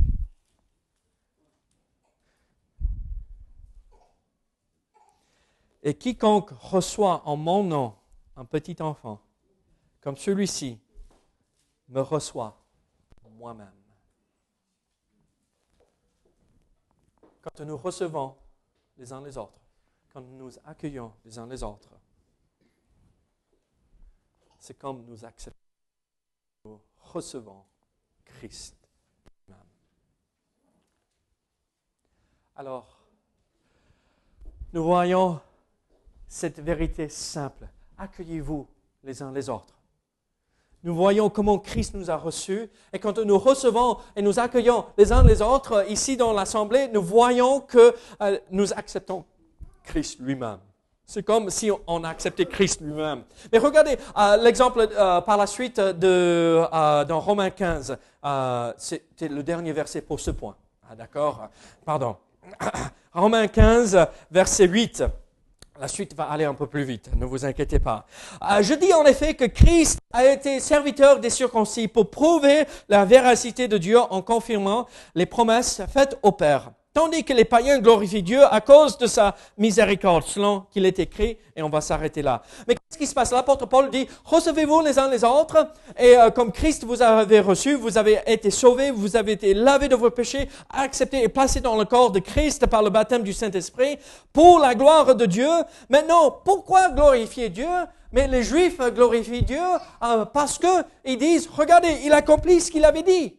[5.82, 7.94] Et quiconque reçoit en mon nom
[8.36, 9.20] un petit enfant,
[10.00, 10.80] comme celui-ci,
[11.88, 12.56] me reçoit
[13.36, 13.82] moi-même.
[17.42, 18.36] quand nous recevons
[18.96, 19.60] les uns les autres,
[20.12, 21.90] quand nous nous accueillons les uns les autres,
[24.58, 25.58] c'est comme nous acceptons,
[27.12, 27.62] nous recevons
[28.24, 28.74] Christ
[29.48, 29.58] même.
[32.56, 32.98] Alors,
[34.72, 35.40] nous voyons
[36.26, 37.68] cette vérité simple.
[37.98, 38.66] Accueillez-vous
[39.04, 39.74] les uns les autres.
[40.84, 42.68] Nous voyons comment Christ nous a reçus.
[42.92, 47.02] Et quand nous recevons et nous accueillons les uns les autres ici dans l'Assemblée, nous
[47.02, 49.24] voyons que euh, nous acceptons
[49.84, 50.58] Christ lui-même.
[51.12, 53.24] C'est comme si on a accepté Christ lui-même.
[53.52, 56.62] Mais regardez euh, l'exemple euh, par la suite de,
[57.06, 57.98] dans Romains 15.
[58.78, 60.56] C'était le dernier verset pour ce point.
[60.90, 61.48] Ah, D'accord?
[61.84, 62.16] Pardon.
[63.12, 65.04] Romains 15, verset 8.
[65.78, 68.06] La suite va aller un peu plus vite, ne vous inquiétez pas.
[68.50, 73.04] Euh, je dis en effet que Christ a été serviteur des circoncis pour prouver la
[73.04, 76.72] véracité de Dieu en confirmant les promesses faites au Père.
[76.94, 81.38] Tandis que les païens glorifient Dieu à cause de sa miséricorde, selon qu'il est écrit,
[81.56, 82.42] et on va s'arrêter là.
[82.68, 83.32] Mais qu'est-ce qui se passe?
[83.32, 87.76] L'apôtre Paul dit, recevez-vous les uns les autres, et euh, comme Christ vous avez reçu,
[87.76, 91.76] vous avez été sauvés, vous avez été lavés de vos péchés, acceptés et placés dans
[91.76, 93.96] le corps de Christ par le baptême du Saint-Esprit,
[94.30, 95.50] pour la gloire de Dieu.
[95.88, 97.70] Maintenant, pourquoi glorifier Dieu?
[98.12, 99.62] Mais les Juifs glorifient Dieu
[100.02, 103.38] euh, parce que ils disent, regardez, il accomplit ce qu'il avait dit.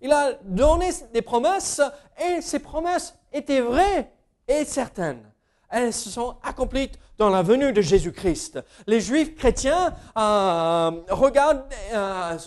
[0.00, 1.80] Il a donné des promesses
[2.20, 4.10] et ces promesses étaient vraies
[4.46, 5.22] et certaines.
[5.68, 8.60] Elles se sont accomplies dans la venue de Jésus-Christ.
[8.86, 12.38] Les Juifs chrétiens euh, regardent euh,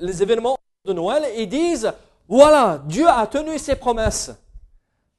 [0.00, 1.92] les événements de Noël et disent,
[2.28, 4.32] voilà, Dieu a tenu ses promesses.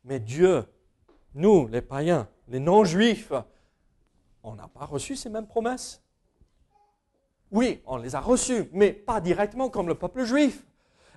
[0.03, 0.65] Mais Dieu,
[1.33, 3.31] nous, les païens, les non-juifs,
[4.43, 6.01] on n'a pas reçu ces mêmes promesses.
[7.51, 10.63] Oui, on les a reçues, mais pas directement comme le peuple juif.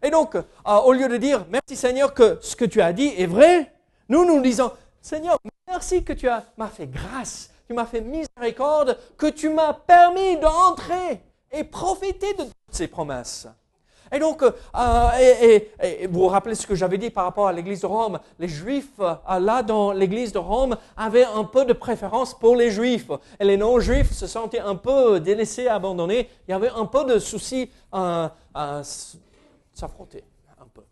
[0.04, 0.42] Et donc, euh,
[0.84, 3.72] au lieu de dire merci Seigneur que ce que tu as dit est vrai,
[4.10, 9.26] nous nous disons Seigneur, merci que tu m'as fait grâce, tu m'as fait miséricorde, que
[9.26, 13.48] tu m'as permis d'entrer et profiter de toutes ces promesses.
[14.12, 14.50] Et donc, euh,
[15.82, 18.20] et, vous vous rappelez ce que j'avais dit par rapport à l'église de Rome?
[18.38, 22.70] Les Juifs, euh, là dans l'église de Rome, avaient un peu de préférence pour les
[22.70, 23.10] Juifs.
[23.40, 26.28] Et les non-Juifs se sentaient un peu délaissés, abandonnés.
[26.46, 27.70] Il y avait un peu de soucis
[29.74, 30.24] s'affronter
[30.60, 30.82] un peu.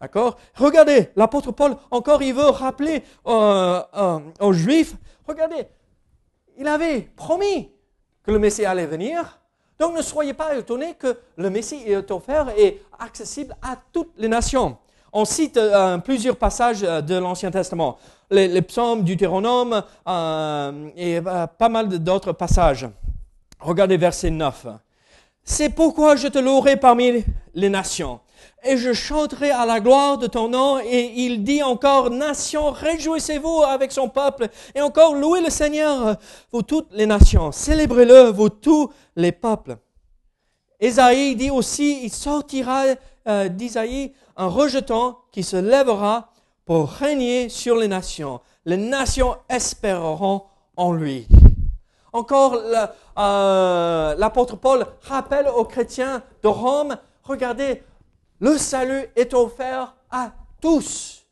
[0.00, 0.38] D'accord?
[0.56, 4.94] Regardez, l'apôtre Paul, encore, il veut rappeler euh, euh, aux Juifs,
[5.28, 5.66] regardez,
[6.56, 7.70] il avait promis
[8.22, 9.38] que le Messie allait venir.
[9.78, 14.28] Donc ne soyez pas étonnés que le Messie est offert et accessible à toutes les
[14.28, 14.76] nations.
[15.12, 17.98] On cite euh, plusieurs passages de l'Ancien Testament,
[18.30, 19.82] les, les psaumes, Deutéronome
[20.96, 22.88] et pas mal d'autres passages.
[23.58, 24.66] Regardez verset 9.
[25.42, 27.24] C'est pourquoi je te louerai parmi
[27.54, 28.20] les nations
[28.62, 30.78] et je chanterai à la gloire de ton nom.
[30.80, 34.48] Et il dit encore, nations, réjouissez-vous avec son peuple.
[34.74, 36.16] Et encore, louez le Seigneur,
[36.52, 37.52] vous toutes les nations.
[37.52, 39.76] Célébrez-le, vous tous les peuples.
[40.78, 42.84] Ésaïe dit aussi, il sortira
[43.28, 46.30] euh, d'Isaïe un rejeton qui se lèvera
[46.64, 48.40] pour régner sur les nations.
[48.64, 50.44] Les nations espéreront
[50.76, 51.26] en lui.
[52.12, 52.56] Encore,
[53.18, 57.82] euh, l'apôtre Paul rappelle aux chrétiens de Rome, regardez,
[58.40, 61.26] le salut est offert à tous.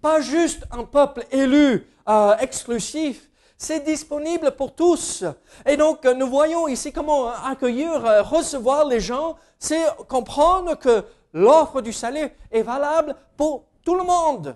[0.00, 3.28] Pas juste un peuple élu, euh, exclusif.
[3.56, 5.24] C'est disponible pour tous.
[5.66, 9.36] Et donc, nous voyons ici comment accueillir, euh, recevoir les gens.
[9.58, 14.54] C'est comprendre que l'offre du salut est valable pour tout le monde.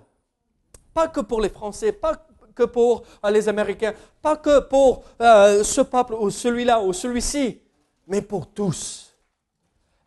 [0.93, 2.15] Pas que pour les Français, pas
[2.55, 7.59] que pour euh, les Américains, pas que pour ce peuple ou celui-là ou celui-ci,
[8.07, 9.02] mais pour tous.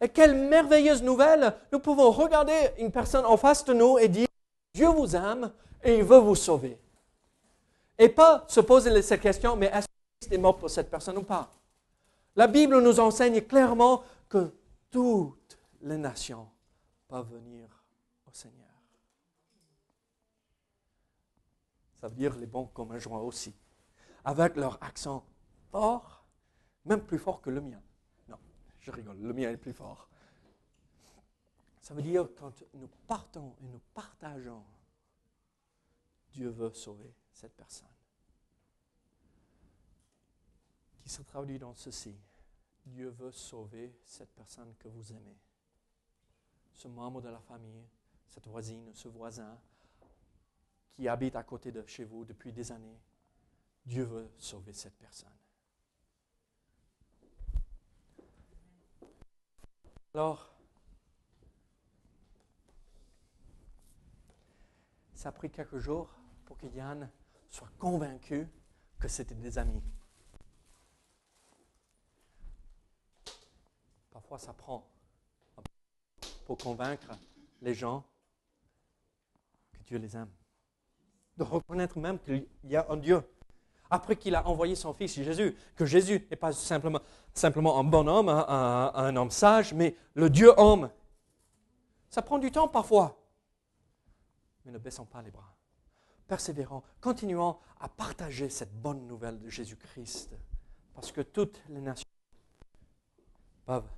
[0.01, 4.29] Et quelle merveilleuse nouvelle Nous pouvons regarder une personne en face de nous et dire,
[4.75, 6.79] Dieu vous aime et il veut vous sauver.
[7.99, 11.17] Et pas se poser cette question, mais est-ce que Christ est mort pour cette personne
[11.17, 11.51] ou pas?
[12.35, 14.53] La Bible nous enseigne clairement que
[14.91, 16.47] toutes les nations
[17.09, 17.67] peuvent venir
[18.27, 18.67] au Seigneur.
[21.95, 23.55] Ça veut dire les bons comme un joint aussi,
[24.25, 25.25] avec leur accent
[25.71, 26.27] fort,
[26.85, 27.81] même plus fort que le mien.
[28.87, 30.09] Je rigole, le mien est plus fort.
[31.81, 34.63] Ça veut dire quand nous partons et nous partageons,
[36.31, 37.89] Dieu veut sauver cette personne.
[41.01, 42.15] Qui se traduit dans ceci.
[42.85, 45.37] Dieu veut sauver cette personne que vous aimez.
[46.73, 47.89] Ce membre de la famille,
[48.29, 49.59] cette voisine, ce voisin
[50.93, 53.01] qui habite à côté de chez vous depuis des années.
[53.85, 55.37] Dieu veut sauver cette personne.
[60.17, 60.51] Alors,
[65.13, 66.09] ça a pris quelques jours
[66.47, 67.11] pour que Yann
[67.51, 68.49] soit convaincu
[68.99, 69.83] que c'était des amis.
[74.11, 74.89] Parfois, ça prend
[76.47, 77.11] pour convaincre
[77.61, 78.03] les gens
[79.73, 80.33] que Dieu les aime.
[81.37, 83.23] De reconnaître même qu'il y a un Dieu.
[83.91, 87.01] Après qu'il a envoyé son fils Jésus, que Jésus n'est pas simplement,
[87.35, 90.91] simplement un bon homme, un, un homme sage, mais le Dieu homme.
[92.11, 93.19] Ça prend du temps parfois.
[94.65, 95.55] Mais ne baissons pas les bras.
[96.27, 100.37] Persévérons, continuons à partager cette bonne nouvelle de Jésus-Christ,
[100.95, 102.09] parce que toutes les nations
[103.65, 103.89] peuvent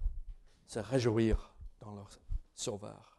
[0.66, 2.08] se réjouir dans leur
[2.54, 3.18] Sauveur.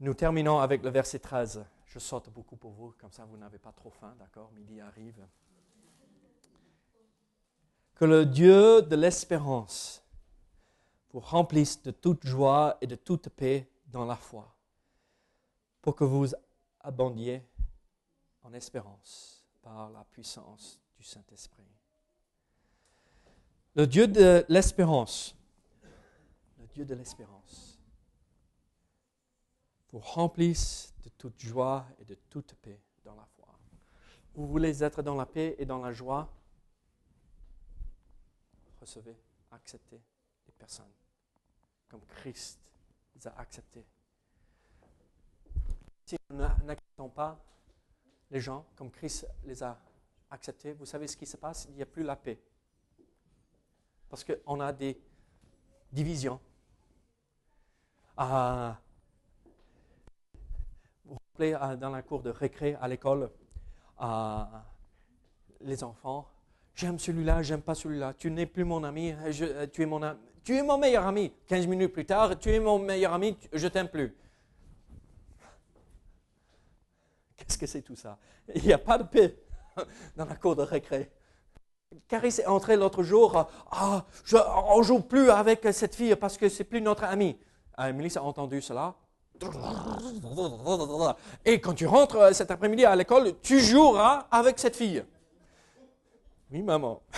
[0.00, 1.64] Nous terminons avec le verset 13.
[1.90, 4.52] Je saute beaucoup pour vous, comme ça vous n'avez pas trop faim, d'accord?
[4.52, 5.26] Midi arrive.
[7.96, 10.00] Que le Dieu de l'espérance
[11.12, 14.54] vous remplisse de toute joie et de toute paix dans la foi,
[15.82, 16.28] pour que vous
[16.78, 17.42] abondiez
[18.44, 21.66] en espérance par la puissance du Saint-Esprit.
[23.74, 25.34] Le Dieu de l'espérance,
[26.56, 27.69] le Dieu de l'espérance,
[29.92, 33.48] vous remplisse de toute joie et de toute paix dans la foi.
[34.34, 36.32] Vous voulez être dans la paix et dans la joie
[38.80, 39.16] Recevez,
[39.50, 40.00] acceptez
[40.46, 40.92] les personnes
[41.88, 42.58] comme Christ
[43.14, 43.84] les a acceptées.
[46.06, 47.38] Si nous n'acceptons pas
[48.30, 49.78] les gens comme Christ les a
[50.30, 51.66] acceptés, vous savez ce qui se passe?
[51.68, 52.40] Il n'y a plus la paix.
[54.08, 54.98] Parce qu'on a des
[55.92, 56.40] divisions.
[58.16, 58.80] Ah,
[61.40, 63.30] dans la cour de récré à l'école,
[65.60, 66.28] les enfants,
[66.74, 69.14] j'aime celui-là, j'aime pas celui-là, tu n'es plus mon ami,
[69.72, 70.00] tu, es mon,
[70.42, 71.32] tu es mon meilleur ami.
[71.46, 74.14] 15 minutes plus tard, tu es mon meilleur ami, je t'aime plus.
[77.36, 78.18] Qu'est-ce que c'est tout ça?
[78.54, 79.36] Il n'y a pas de paix
[80.16, 81.10] dans la cour de récré.
[82.06, 86.48] Caris est entré l'autre jour, ah, je, on joue plus avec cette fille parce que
[86.48, 87.36] c'est plus notre amie.
[87.76, 88.94] Ah, a entendu cela.
[91.44, 95.04] Et quand tu rentres euh, cet après-midi à l'école, tu joueras avec cette fille.
[96.50, 97.00] Oui, maman.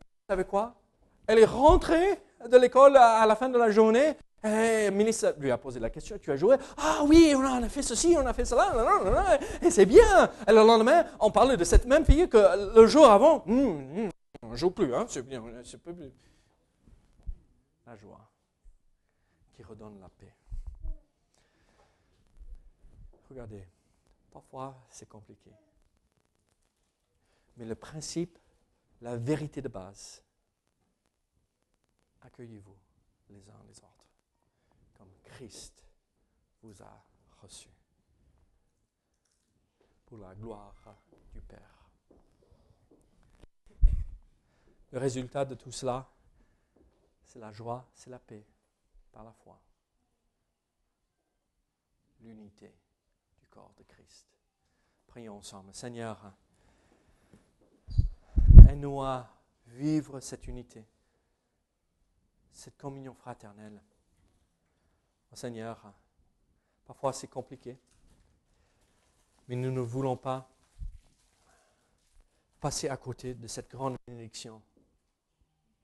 [0.00, 0.74] Vous savez quoi?
[1.26, 5.50] Elle est rentrée de l'école à la fin de la journée et le ministre lui
[5.50, 6.56] a posé la question, tu as joué?
[6.76, 8.72] Ah oui, on a fait ceci, on a fait cela,
[9.60, 10.30] et c'est bien.
[10.46, 13.42] Et le lendemain, on parlait de cette même fille que le jour avant.
[13.48, 14.10] Hum, hum,
[14.42, 15.94] on ne joue plus, hein, c'est bien, c'est plus.
[17.84, 18.27] La joie
[19.58, 20.32] qui redonne la paix.
[23.28, 23.66] Regardez,
[24.30, 25.50] parfois c'est compliqué.
[27.56, 28.38] Mais le principe,
[29.00, 30.22] la vérité de base,
[32.20, 32.78] accueillez-vous
[33.30, 34.06] les uns les autres.
[35.24, 35.84] Christ
[36.62, 37.04] vous a
[37.42, 37.70] reçu
[40.06, 40.94] pour la gloire
[41.34, 41.90] du Père.
[44.92, 46.08] Le résultat de tout cela,
[47.24, 48.46] c'est la joie, c'est la paix
[49.22, 49.60] la foi.
[52.20, 52.74] L'unité
[53.38, 54.26] du corps de Christ.
[55.06, 55.74] Prions ensemble.
[55.74, 56.32] Seigneur,
[58.68, 59.28] aide-nous à
[59.66, 60.86] vivre cette unité,
[62.52, 63.80] cette communion fraternelle.
[65.32, 65.92] Seigneur,
[66.84, 67.78] parfois c'est compliqué,
[69.46, 70.50] mais nous ne voulons pas
[72.60, 74.62] passer à côté de cette grande bénédiction,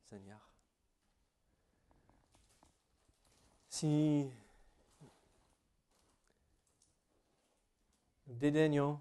[0.02, 0.53] Seigneur.
[3.74, 4.30] Si
[8.28, 9.00] nous dédaignons,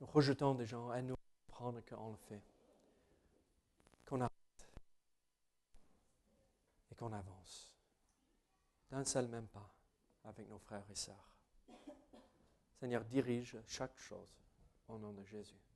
[0.00, 1.16] nous rejetons des gens, à nous
[1.48, 2.40] prendre qu'on le fait,
[4.06, 4.28] qu'on a
[6.96, 7.74] qu'on avance
[8.92, 9.68] d'un seul même pas
[10.22, 11.32] avec nos frères et sœurs.
[12.78, 14.38] Seigneur, dirige chaque chose
[14.86, 15.67] au nom de Jésus.